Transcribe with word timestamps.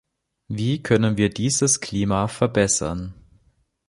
Wie 0.47 0.81
können 0.81 1.17
wir 1.17 1.29
dieses 1.29 1.79
Klima 1.79 2.27
verbessern? 2.27 3.13